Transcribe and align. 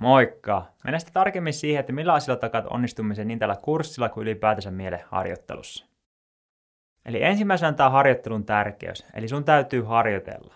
Moikka! 0.00 0.66
Mennään 0.84 1.00
sitten 1.00 1.14
tarkemmin 1.14 1.52
siihen, 1.52 1.80
että 1.80 1.92
millä 1.92 2.12
asioilla 2.12 2.40
takaat 2.40 2.66
onnistumisen 2.70 3.28
niin 3.28 3.38
tällä 3.38 3.56
kurssilla 3.62 4.08
kuin 4.08 4.22
ylipäätänsä 4.22 4.70
mielen 4.70 5.02
harjoittelussa. 5.06 5.86
Eli 7.06 7.22
ensimmäisenä 7.22 7.72
tämä 7.72 7.90
harjoittelun 7.90 8.44
tärkeys, 8.44 9.06
eli 9.14 9.28
sun 9.28 9.44
täytyy 9.44 9.82
harjoitella. 9.82 10.54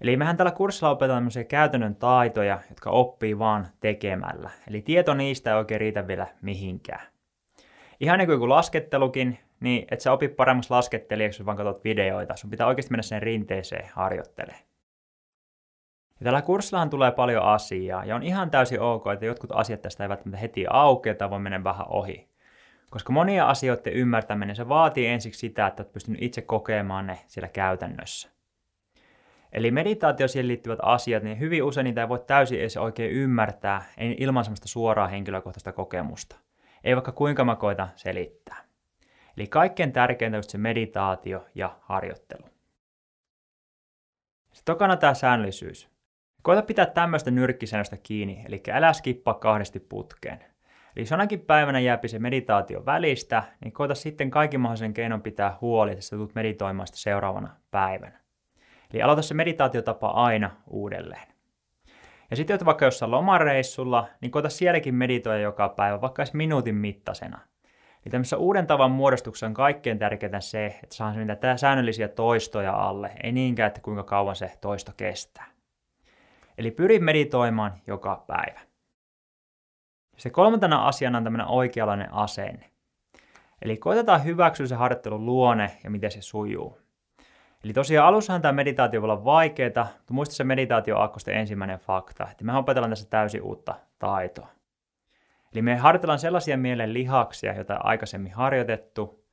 Eli 0.00 0.16
mehän 0.16 0.36
tällä 0.36 0.52
kurssilla 0.52 0.90
opetetaan 0.90 1.16
tämmöisiä 1.16 1.44
käytännön 1.44 1.96
taitoja, 1.96 2.58
jotka 2.68 2.90
oppii 2.90 3.38
vaan 3.38 3.66
tekemällä. 3.80 4.50
Eli 4.68 4.82
tieto 4.82 5.14
niistä 5.14 5.50
ei 5.50 5.56
oikein 5.56 5.80
riitä 5.80 6.06
vielä 6.06 6.26
mihinkään. 6.42 7.06
Ihan 8.00 8.18
niin 8.18 8.38
kuin 8.38 8.48
laskettelukin, 8.48 9.38
niin 9.60 9.86
et 9.90 10.00
sä 10.00 10.12
opi 10.12 10.28
paremmaksi 10.28 10.70
laskettelijaksi, 10.70 11.40
jos 11.40 11.46
vaan 11.46 11.56
katsot 11.56 11.84
videoita. 11.84 12.36
Sun 12.36 12.50
pitää 12.50 12.66
oikeasti 12.66 12.90
mennä 12.90 13.02
sen 13.02 13.22
rinteeseen 13.22 13.88
harjoittelemaan. 13.92 14.69
Ja 16.20 16.24
tällä 16.24 16.42
kurssillahan 16.42 16.90
tulee 16.90 17.10
paljon 17.12 17.44
asiaa, 17.44 18.04
ja 18.04 18.16
on 18.16 18.22
ihan 18.22 18.50
täysin 18.50 18.80
ok, 18.80 19.04
että 19.12 19.26
jotkut 19.26 19.50
asiat 19.52 19.82
tästä 19.82 20.04
eivät 20.04 20.20
heti 20.40 20.64
aukea 20.70 21.14
tai 21.14 21.30
voi 21.30 21.38
mennä 21.38 21.64
vähän 21.64 21.86
ohi. 21.88 22.28
Koska 22.90 23.12
monia 23.12 23.46
asioiden 23.46 23.92
ymmärtäminen, 23.92 24.56
se 24.56 24.68
vaatii 24.68 25.06
ensiksi 25.06 25.40
sitä, 25.40 25.66
että 25.66 25.82
olet 25.82 25.92
pystynyt 25.92 26.22
itse 26.22 26.42
kokemaan 26.42 27.06
ne 27.06 27.18
siellä 27.26 27.48
käytännössä. 27.48 28.30
Eli 29.52 29.70
meditaatio 29.70 30.28
siihen 30.28 30.48
liittyvät 30.48 30.78
asiat, 30.82 31.22
niin 31.22 31.38
hyvin 31.38 31.64
usein 31.64 31.84
niitä 31.84 32.00
ei 32.00 32.08
voi 32.08 32.24
täysin 32.26 32.60
edes 32.60 32.76
oikein 32.76 33.10
ymmärtää 33.10 33.82
ilman 34.18 34.44
sellaista 34.44 34.68
suoraa 34.68 35.06
henkilökohtaista 35.08 35.72
kokemusta. 35.72 36.36
Ei 36.84 36.96
vaikka 36.96 37.12
kuinka 37.12 37.44
mä 37.44 37.56
koita 37.56 37.88
selittää. 37.96 38.64
Eli 39.36 39.46
kaikkein 39.46 39.92
tärkeintä 39.92 40.38
on 40.38 40.44
se 40.44 40.58
meditaatio 40.58 41.46
ja 41.54 41.76
harjoittelu. 41.80 42.42
Sitten 44.52 44.74
tokana 44.74 44.96
tämä 44.96 45.14
säännöllisyys. 45.14 45.90
Koita 46.42 46.62
pitää 46.62 46.86
tämmöistä 46.86 47.30
nyrkkisäännöstä 47.30 47.96
kiinni, 47.96 48.42
eli 48.46 48.62
älä 48.72 48.92
skippaa 48.92 49.34
kahdesti 49.34 49.80
putkeen. 49.80 50.44
Eli 50.96 51.04
jonakin 51.10 51.40
päivänä 51.40 51.80
jääpi 51.80 52.08
se 52.08 52.18
meditaatio 52.18 52.86
välistä, 52.86 53.42
niin 53.64 53.72
koita 53.72 53.94
sitten 53.94 54.30
kaikin 54.30 54.60
mahdollisen 54.60 54.94
keinon 54.94 55.22
pitää 55.22 55.58
huoli, 55.60 55.90
että 55.90 56.02
sä 56.04 56.16
tulet 56.16 56.34
meditoimaan 56.34 56.86
sitä 56.86 56.98
seuraavana 56.98 57.56
päivänä. 57.70 58.20
Eli 58.92 59.02
aloita 59.02 59.22
se 59.22 59.34
meditaatiotapa 59.34 60.08
aina 60.08 60.50
uudelleen. 60.66 61.28
Ja 62.30 62.36
sitten 62.36 62.54
jos 62.54 62.64
vaikka 62.64 62.84
jossain 62.84 63.10
lomareissulla, 63.10 64.08
niin 64.20 64.30
koita 64.30 64.48
sielläkin 64.48 64.94
meditoida 64.94 65.40
joka 65.40 65.68
päivä, 65.68 66.00
vaikka 66.00 66.22
edes 66.22 66.34
minuutin 66.34 66.74
mittaisena. 66.74 67.40
Eli 68.04 68.10
tämmöisessä 68.10 68.36
uuden 68.36 68.66
tavan 68.66 68.90
muodostuksessa 68.90 69.46
on 69.46 69.54
kaikkein 69.54 69.98
tärkeintä 69.98 70.40
se, 70.40 70.66
että 70.66 70.96
saa 70.96 71.14
niitä 71.14 71.56
säännöllisiä 71.56 72.08
toistoja 72.08 72.72
alle, 72.72 73.10
ei 73.22 73.32
niinkään, 73.32 73.66
että 73.66 73.80
kuinka 73.80 74.04
kauan 74.04 74.36
se 74.36 74.52
toisto 74.60 74.92
kestää. 74.96 75.59
Eli 76.60 76.70
pyri 76.70 76.98
meditoimaan 76.98 77.72
joka 77.86 78.24
päivä. 78.26 78.60
Se 80.16 80.30
kolmantena 80.30 80.86
asiana 80.86 81.18
on 81.18 81.24
tämmöinen 81.24 81.46
oikeanlainen 81.46 82.12
asenne. 82.14 82.70
Eli 83.62 83.76
koitetaan 83.76 84.24
hyväksyä 84.24 84.66
se 84.66 84.74
harjoittelun 84.74 85.26
luonne 85.26 85.70
ja 85.84 85.90
miten 85.90 86.10
se 86.10 86.22
sujuu. 86.22 86.78
Eli 87.64 87.72
tosiaan 87.72 88.08
alussahan 88.08 88.42
tämä 88.42 88.52
meditaatio 88.52 89.02
voi 89.02 89.10
olla 89.10 89.24
vaikeaa, 89.24 89.86
mutta 89.96 90.14
muista 90.14 90.34
se 90.34 90.44
meditaatio 90.44 90.98
aakkosten 90.98 91.34
ensimmäinen 91.34 91.78
fakta, 91.78 92.28
että 92.30 92.44
me 92.44 92.56
opetellaan 92.56 92.90
tässä 92.90 93.10
täysin 93.10 93.42
uutta 93.42 93.74
taitoa. 93.98 94.48
Eli 95.52 95.62
me 95.62 95.76
harjoitellaan 95.76 96.18
sellaisia 96.18 96.56
mielen 96.56 96.94
lihaksia, 96.94 97.54
joita 97.54 97.74
aikaisemmin 97.74 98.32
harjoitettu, 98.32 99.24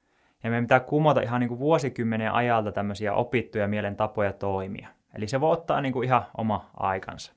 ja 0.44 0.50
me 0.50 0.62
pitää 0.62 0.80
kumota 0.80 1.22
ihan 1.22 1.40
niin 1.40 1.50
kuin 1.50 1.60
vuosikymmenen 1.60 2.32
ajalta 2.32 2.72
tämmöisiä 2.72 3.14
opittuja 3.14 3.68
mielen 3.68 3.96
tapoja 3.96 4.34
toimia. 4.34 4.97
Eli 5.18 5.28
se 5.28 5.42
voi 5.42 5.52
ottaa 5.52 5.82
niin 5.82 5.94
kuin 5.94 6.06
ihan 6.06 6.26
oma 6.38 6.70
aikansa. 6.78 7.34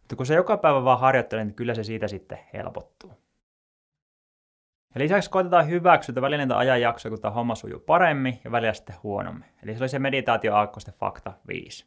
Mutta 0.00 0.16
kun 0.16 0.26
se 0.26 0.34
joka 0.34 0.56
päivä 0.56 0.84
vaan 0.84 1.00
harjoittelee, 1.00 1.44
niin 1.44 1.54
kyllä 1.54 1.74
se 1.74 1.84
siitä 1.84 2.08
sitten 2.08 2.38
helpottuu. 2.52 3.12
Ja 4.94 5.00
lisäksi 5.00 5.30
koitetaan 5.30 5.68
hyväksyä, 5.68 6.14
välillä 6.20 6.44
niitä 6.44 6.58
ajanjaksoja, 6.58 7.10
kun 7.10 7.20
tämä 7.20 7.34
homma 7.34 7.54
sujuu 7.54 7.80
paremmin 7.80 8.40
ja 8.44 8.52
välillä 8.52 8.72
sitten 8.72 8.96
huonommin. 9.02 9.48
Eli 9.62 9.74
se 9.74 9.82
oli 9.82 9.88
se 9.88 9.98
meditaatio 9.98 10.54
aakkosten 10.54 10.94
fakta 10.94 11.32
5. 11.48 11.86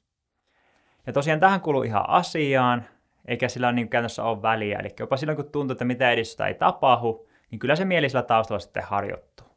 Ja 1.08 1.14
tosiaan 1.14 1.40
tähän 1.40 1.62
kuuluu 1.62 1.84
ihan 1.84 2.10
asiaan, 2.10 2.86
eikä 3.26 3.50
sillä 3.50 3.72
niin 3.72 3.90
käytännössä 3.90 4.24
ole 4.24 4.42
väliä. 4.42 4.80
Eli 4.80 4.90
jopa 5.00 5.18
silloin, 5.18 5.36
kun 5.36 5.52
tuntuu, 5.52 5.72
että 5.72 5.86
mitä 5.86 6.12
edistystä 6.12 6.48
ei 6.48 6.54
tapahdu, 6.54 7.28
niin 7.52 7.60
kyllä 7.60 7.76
se 7.76 7.86
mieli 7.86 8.10
sillä 8.10 8.24
taustalla 8.24 8.60
sitten 8.60 8.84
harjoittuu. 8.84 9.48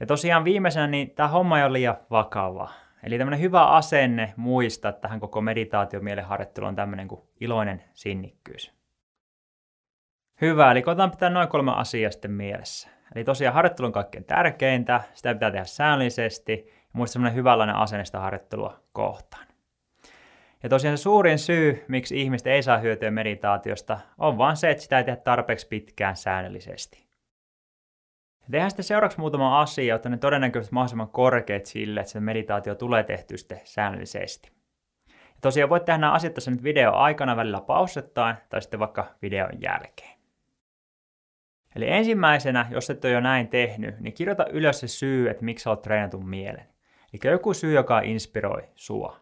Ja 0.00 0.06
tosiaan 0.06 0.44
viimeisenä, 0.44 0.86
niin 0.86 1.10
tämä 1.10 1.28
homma 1.28 1.58
ei 1.58 1.64
ole 1.64 1.72
liian 1.72 1.96
vakava. 2.10 2.70
Eli 3.02 3.18
tämmöinen 3.18 3.40
hyvä 3.40 3.66
asenne 3.66 4.34
muistaa 4.36 4.92
tähän 4.92 5.20
koko 5.20 5.40
meditaatio 5.40 6.00
mielenharjoittelu 6.00 6.66
on 6.66 6.76
tämmöinen 6.76 7.08
kuin 7.08 7.20
iloinen 7.40 7.82
sinnikkyys. 7.94 8.72
Hyvä, 10.40 10.70
eli 10.70 10.82
koetaan 10.82 11.10
pitää 11.10 11.30
noin 11.30 11.48
kolme 11.48 11.72
asiaa 11.72 12.10
sitten 12.10 12.30
mielessä. 12.30 12.88
Eli 13.14 13.24
tosiaan 13.24 13.54
harjoittelu 13.54 13.86
on 13.86 13.92
kaikkein 13.92 14.24
tärkeintä, 14.24 15.00
sitä 15.14 15.34
pitää 15.34 15.50
tehdä 15.50 15.64
säännöllisesti 15.64 16.66
ja 16.66 16.90
muista 16.92 17.12
semmoinen 17.12 17.36
hyvänlainen 17.36 17.76
asenne 17.76 18.04
sitä 18.04 18.20
harjoittelua 18.20 18.80
kohtaan. 18.92 19.46
Ja 20.62 20.68
tosiaan 20.68 20.98
se 20.98 21.02
suurin 21.02 21.38
syy, 21.38 21.84
miksi 21.88 22.22
ihmiset 22.22 22.46
ei 22.46 22.62
saa 22.62 22.78
hyötyä 22.78 23.10
meditaatiosta, 23.10 24.00
on 24.18 24.38
vaan 24.38 24.56
se, 24.56 24.70
että 24.70 24.82
sitä 24.82 24.98
ei 24.98 25.04
tehdä 25.04 25.20
tarpeeksi 25.20 25.68
pitkään 25.68 26.16
säännöllisesti. 26.16 27.05
Ja 28.46 28.50
tehdään 28.50 28.70
sitten 28.70 28.84
seuraavaksi 28.84 29.20
muutama 29.20 29.60
asia, 29.60 29.94
jotta 29.94 30.08
ne 30.08 30.16
todennäköisesti 30.16 30.74
mahdollisimman 30.74 31.10
korkeat 31.10 31.66
sille, 31.66 32.00
että 32.00 32.12
se 32.12 32.20
meditaatio 32.20 32.74
tulee 32.74 33.02
tehty 33.02 33.38
sitten 33.38 33.60
säännöllisesti. 33.64 34.50
Ja 35.08 35.40
tosiaan 35.40 35.70
voit 35.70 35.84
tehdä 35.84 35.98
nämä 35.98 36.12
asiat 36.12 36.34
tässä 36.34 36.50
nyt 36.50 36.62
video 36.62 36.92
aikana 36.92 37.36
välillä 37.36 37.60
pausettaan 37.60 38.36
tai 38.48 38.62
sitten 38.62 38.80
vaikka 38.80 39.06
videon 39.22 39.60
jälkeen. 39.60 40.16
Eli 41.76 41.90
ensimmäisenä, 41.90 42.66
jos 42.70 42.90
et 42.90 43.04
ole 43.04 43.12
jo 43.12 43.20
näin 43.20 43.48
tehnyt, 43.48 44.00
niin 44.00 44.14
kirjoita 44.14 44.46
ylös 44.50 44.80
se 44.80 44.88
syy, 44.88 45.28
että 45.28 45.44
miksi 45.44 45.68
olet 45.68 45.82
treenatun 45.82 46.28
mielen. 46.28 46.66
Eli 47.12 47.32
joku 47.32 47.54
syy, 47.54 47.72
joka 47.72 48.00
inspiroi 48.00 48.68
sua. 48.74 49.20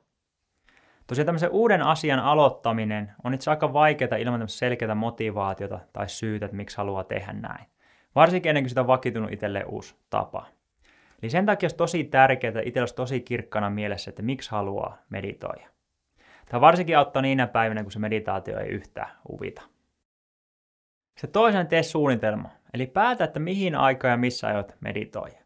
Tosiaan 1.07 1.27
tämmöisen 1.27 1.51
uuden 1.51 1.83
asian 1.83 2.21
aloittaminen 2.21 3.13
on 3.25 3.35
itse 3.35 3.51
aika 3.51 3.73
vaikeaa 3.73 4.17
ilman 4.17 4.49
selkeää 4.49 4.95
motivaatiota 4.95 5.81
tai 5.93 6.09
syytä, 6.09 6.47
että 6.47 6.57
miksi 6.57 6.77
haluaa 6.77 7.05
tehdä 7.05 7.33
näin. 7.33 7.74
Varsinkin 8.15 8.51
ennen 8.51 8.65
kuin 8.65 8.69
sitä 8.69 8.81
on 8.81 8.87
vakitunut 8.87 9.33
itselleen 9.33 9.67
uusi 9.67 9.95
tapa. 10.11 10.47
Eli 11.23 11.31
sen 11.31 11.47
takia 11.47 11.67
olisi 11.67 11.77
tosi 11.77 12.05
tärkeää, 12.05 12.49
että 12.49 12.61
itsellä 12.65 12.83
olisi 12.83 12.95
tosi 12.95 13.21
kirkkana 13.21 13.71
mielessä, 13.71 14.11
että 14.11 14.23
miksi 14.23 14.51
haluaa 14.51 14.99
meditoida. 15.09 15.67
Tämä 16.47 16.61
varsinkin 16.61 16.99
auttaa 16.99 17.23
niinä 17.23 17.47
päivinä, 17.47 17.83
kun 17.83 17.93
se 17.93 17.99
meditaatio 17.99 18.59
ei 18.59 18.69
yhtään 18.69 19.11
uvita. 19.29 19.63
Se 21.19 21.27
toisen 21.27 21.67
tee 21.67 21.83
suunnitelma, 21.83 22.51
eli 22.75 22.87
päätä, 22.87 23.25
että 23.25 23.41
mihin 23.41 23.75
aikaan 23.75 24.11
ja 24.11 24.17
missä 24.17 24.47
aiot 24.47 24.75
meditoida. 24.81 25.39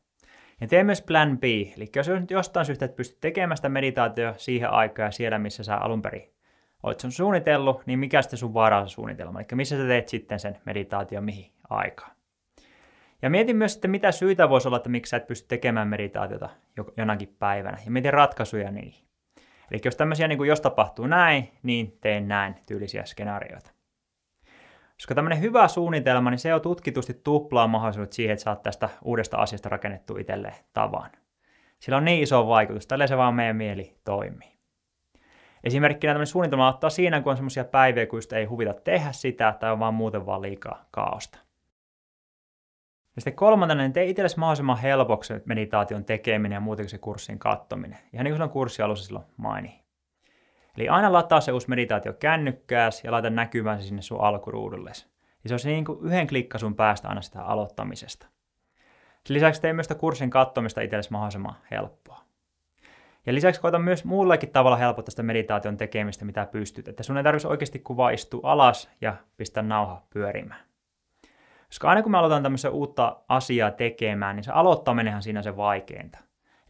Ja 0.61 0.69
tee 0.69 0.85
myös 0.85 1.03
plan 1.03 1.39
B, 1.39 1.45
eli 1.45 1.91
jos 1.97 2.09
nyt 2.09 2.31
jostain 2.31 2.67
syystä 2.67 2.85
et 2.85 2.97
pysty 2.97 3.19
tekemään 3.21 3.57
sitä 3.57 3.69
meditaatio 3.69 4.35
siihen 4.37 4.71
aikaan 4.71 5.07
ja 5.07 5.11
siellä, 5.13 5.39
missä 5.39 5.65
sä 5.65 5.77
alun 5.77 6.03
perin 6.03 6.33
olet 6.83 7.01
sen 7.01 7.13
suunnitellut, 7.13 7.87
niin 7.87 7.99
mikä 7.99 8.23
sitten 8.23 8.39
sun 8.39 8.53
suunnitelma, 8.87 9.41
eli 9.41 9.47
missä 9.55 9.77
sä 9.77 9.87
teet 9.87 10.09
sitten 10.09 10.41
sen 10.41 10.59
meditaatio 10.65 11.21
mihin 11.21 11.53
aikaan. 11.71 12.18
Ja 13.23 13.31
mietin 13.31 13.57
myös, 13.57 13.75
että 13.75 13.89
mitä 13.89 14.13
syitä 14.13 14.49
voisi 14.49 14.69
olla, 14.69 14.77
että 14.77 14.89
miksi 14.89 15.11
sä 15.11 15.17
et 15.17 15.27
pysty 15.27 15.49
tekemään 15.49 15.89
meditaatiota 15.89 16.49
jonakin 16.97 17.37
päivänä, 17.39 17.79
ja 17.85 17.91
mietin 17.91 18.13
ratkaisuja 18.13 18.71
niihin. 18.71 19.09
Eli 19.71 19.81
jos 19.85 19.97
tämmöisiä, 19.97 20.29
niin 20.29 20.39
kuin 20.39 20.49
jos 20.49 20.61
tapahtuu 20.61 21.07
näin, 21.07 21.53
niin 21.63 21.99
teen 22.01 22.29
näin 22.29 22.55
tyylisiä 22.67 23.05
skenaarioita. 23.05 23.71
Koska 24.95 25.15
tämmöinen 25.15 25.41
hyvä 25.41 25.69
suunnitelma, 25.69 26.31
niin 26.31 26.39
se 26.39 26.55
on 26.55 26.61
tutkitusti 26.61 27.15
tuplaa 27.25 27.67
mahdollisuudet 27.67 28.13
siihen, 28.13 28.33
että 28.33 28.43
saat 28.43 28.63
tästä 28.63 28.89
uudesta 29.05 29.37
asiasta 29.37 29.69
rakennettu 29.69 30.17
itselleen 30.17 30.55
tavan. 30.73 31.11
Sillä 31.79 31.99
on 31.99 32.05
niin 32.05 32.23
iso 32.23 32.49
vaikutus, 32.49 32.87
tällä 32.87 33.07
se 33.07 33.17
vaan 33.17 33.35
meidän 33.35 33.57
mieli 33.57 33.97
toimii. 34.05 34.59
Esimerkkinä 35.65 36.13
tämmöinen 36.13 36.27
suunnitelma 36.27 36.69
ottaa 36.69 36.91
siinä, 36.91 37.21
kun 37.21 37.31
on 37.31 37.37
semmoisia 37.37 37.65
päiviä, 37.65 38.07
kun 38.07 38.21
ei 38.37 38.45
huvita 38.45 38.75
tehdä 38.75 39.13
sitä, 39.13 39.55
tai 39.61 39.73
on 39.73 39.79
vaan 39.79 39.95
muuten 39.95 40.27
vaan 40.27 40.43
liikaa 40.43 40.85
kaaosta. 40.91 41.48
Ja 43.19 43.23
sitten 43.23 43.35
kolmantena, 43.35 43.83
niin 43.83 43.93
tee 43.93 44.05
itsellesi 44.05 44.39
mahdollisimman 44.39 44.79
helpoksi 44.79 45.35
meditaation 45.45 46.05
tekeminen 46.05 46.57
ja 46.57 46.61
muutenkin 46.61 46.91
se 46.91 46.99
kurssin 46.99 47.39
kattominen. 47.39 47.99
Ihan 48.13 48.25
niin 48.25 48.33
kuin 48.33 48.35
silloin 48.35 48.51
kurssi 48.51 48.83
alussa 48.83 49.07
silloin 49.07 49.25
maini. 49.37 49.83
Eli 50.77 50.89
aina 50.89 51.13
lataa 51.13 51.41
se 51.41 51.53
uusi 51.53 51.69
meditaatio 51.69 52.13
kännykkääs 52.13 53.05
ja 53.05 53.13
laita 53.13 53.31
näkymään 53.31 53.81
se 53.81 53.87
sinne 53.87 54.03
sun 54.03 54.21
alkuruudulle. 54.21 54.93
Ja 55.45 55.49
se 55.49 55.55
on 55.55 55.73
niin 55.73 55.85
kuin 55.85 55.99
yhden 56.03 56.27
klikkasun 56.27 56.75
päästä 56.75 57.09
aina 57.09 57.23
sitä 57.23 57.43
aloittamisesta. 57.43 58.27
Sen 59.25 59.35
lisäksi 59.35 59.61
tee 59.61 59.73
myös 59.73 59.89
kurssin 59.99 60.31
kattomista 60.31 60.81
itsellesi 60.81 61.13
mahdollisimman 61.13 61.55
helppoa. 61.71 62.21
Ja 63.27 63.35
lisäksi 63.35 63.61
koita 63.61 63.79
myös 63.79 64.05
muullakin 64.05 64.51
tavalla 64.51 64.77
helpottaa 64.77 65.11
sitä 65.11 65.23
meditaation 65.23 65.77
tekemistä, 65.77 66.25
mitä 66.25 66.47
pystyt. 66.47 66.89
Että 66.89 67.03
sun 67.03 67.17
ei 67.17 67.25
tarvitsisi 67.25 67.49
oikeasti 67.49 67.79
kuvaa 67.79 68.11
istua 68.11 68.53
alas 68.53 68.91
ja 69.01 69.17
pistää 69.37 69.63
nauha 69.63 70.03
pyörimään. 70.11 70.68
Koska 71.69 71.89
aina 71.89 72.03
kun 72.03 72.13
me 72.13 72.19
aloitetaan 72.19 72.43
tämmöistä 72.43 72.71
uutta 72.71 73.17
asiaa 73.29 73.71
tekemään, 73.71 74.37
niin 74.37 74.45
se 74.45 74.53
aloittaminenhan 74.53 75.23
siinä 75.23 75.43
se 75.43 75.57
vaikeinta. 75.57 76.19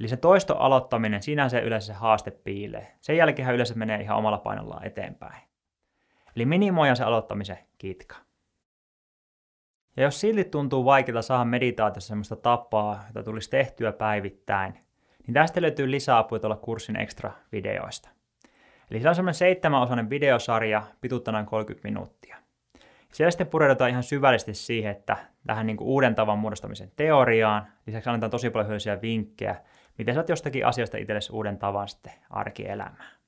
Eli 0.00 0.08
se 0.08 0.16
toisto 0.16 0.56
aloittaminen, 0.56 1.22
siinä 1.22 1.48
se 1.48 1.60
yleensä 1.60 1.86
se 1.86 1.92
haaste 1.92 2.30
piilee. 2.30 2.96
Sen 3.00 3.16
jälkeen 3.16 3.54
yleensä 3.54 3.74
menee 3.74 4.00
ihan 4.00 4.16
omalla 4.18 4.38
painollaan 4.38 4.86
eteenpäin. 4.86 5.42
Eli 6.36 6.44
minimoja 6.44 6.94
se 6.94 7.04
aloittamisen 7.04 7.58
kitka. 7.78 8.16
Ja 9.96 10.02
jos 10.02 10.20
silti 10.20 10.44
tuntuu 10.44 10.84
vaikeaa 10.84 11.22
saada 11.22 11.44
meditaatiossa 11.44 12.08
sellaista 12.08 12.36
tapaa, 12.36 13.04
jota 13.06 13.22
tulisi 13.22 13.50
tehtyä 13.50 13.92
päivittäin, 13.92 14.72
niin 15.26 15.34
tästä 15.34 15.62
löytyy 15.62 15.90
lisäapuja 15.90 16.40
tuolla 16.40 16.56
kurssin 16.56 16.96
ekstra 16.96 17.32
videoista. 17.52 18.08
Eli 18.90 19.00
se 19.00 19.08
on 19.08 19.14
semmoinen 19.14 19.34
seitsemänosainen 19.34 20.10
videosarja, 20.10 20.82
pituutta 21.00 21.32
noin 21.32 21.46
30 21.46 21.88
minuuttia. 21.88 22.36
Siellä 23.12 23.30
sitten 23.30 23.46
pureudutaan 23.46 23.90
ihan 23.90 24.02
syvällisesti 24.02 24.54
siihen, 24.54 24.90
että 24.90 25.16
tähän 25.46 25.66
niin 25.66 25.76
kuin 25.76 25.88
uuden 25.88 26.14
tavan 26.14 26.38
muodostamisen 26.38 26.92
teoriaan. 26.96 27.66
Lisäksi 27.86 28.10
annetaan 28.10 28.30
tosi 28.30 28.50
paljon 28.50 28.66
hyödyllisiä 28.66 29.02
vinkkejä, 29.02 29.56
miten 29.98 30.14
saat 30.14 30.28
jostakin 30.28 30.66
asiasta 30.66 30.98
itsellesi 30.98 31.32
uuden 31.32 31.58
tavan 31.58 31.88
sitten 31.88 32.12
arkielämään. 32.30 33.18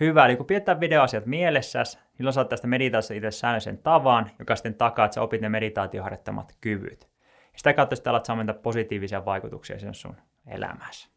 Hyvä, 0.00 0.26
eli 0.26 0.36
kun 0.36 0.46
pidetään 0.46 0.80
videoasiat 0.80 1.26
mielessäsi, 1.26 1.98
silloin 2.16 2.34
saat 2.34 2.48
tästä 2.48 2.66
meditaatiosta 2.66 3.14
itse 3.14 3.30
säännöllisen 3.30 3.78
tavan, 3.78 4.30
joka 4.38 4.56
sitten 4.56 4.74
takaa, 4.74 5.04
että 5.04 5.14
sä 5.14 5.22
opit 5.22 5.40
ne 5.40 5.48
meditaatioharjoittamat 5.48 6.56
kyvyt. 6.60 7.08
Ja 7.52 7.58
sitä 7.58 7.72
kautta 7.72 7.96
sitten 7.96 8.10
alat 8.10 8.24
saamaan 8.24 8.54
positiivisia 8.62 9.24
vaikutuksia 9.24 9.78
sen 9.78 9.94
sun 9.94 10.16
elämässä. 10.46 11.08